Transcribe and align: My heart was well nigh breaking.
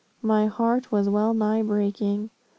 My 0.23 0.47
heart 0.47 0.91
was 0.91 1.09
well 1.09 1.35
nigh 1.35 1.61
breaking. 1.61 2.31